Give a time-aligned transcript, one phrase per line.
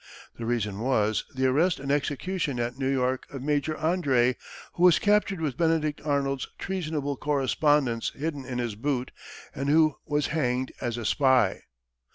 [0.39, 4.35] The reason was the arrest and execution at New York of Major André,
[4.73, 9.11] who was captured with Benedict Arnold's treasonable correspondence hidden in his boot,
[9.53, 11.65] and who was hanged as a spy.